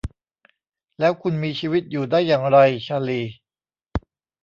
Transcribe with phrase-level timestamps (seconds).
[0.99, 2.57] แล้วคุณมีชีวิตอยู่ได้อย่างไร
[2.87, 3.21] ชาลี